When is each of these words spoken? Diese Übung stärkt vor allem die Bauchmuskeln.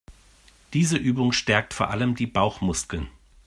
Diese 0.73 0.97
Übung 0.97 1.31
stärkt 1.31 1.75
vor 1.75 1.91
allem 1.91 2.15
die 2.15 2.25
Bauchmuskeln. 2.25 3.07